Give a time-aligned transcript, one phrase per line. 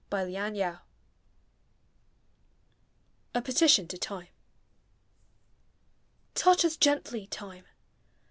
[0.11, 0.81] ANDREW PARK.
[3.35, 4.29] A PETITION TO TIME.
[6.33, 7.65] Touch us gently, Time!